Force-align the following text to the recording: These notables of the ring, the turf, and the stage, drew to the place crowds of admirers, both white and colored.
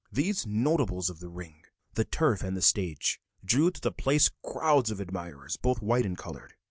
These 0.11 0.47
notables 0.47 1.11
of 1.11 1.19
the 1.19 1.29
ring, 1.29 1.61
the 1.93 2.05
turf, 2.05 2.41
and 2.41 2.57
the 2.57 2.61
stage, 2.63 3.21
drew 3.45 3.69
to 3.69 3.79
the 3.81 3.91
place 3.91 4.31
crowds 4.43 4.89
of 4.89 4.99
admirers, 4.99 5.57
both 5.57 5.79
white 5.79 6.07
and 6.07 6.17
colored. 6.17 6.55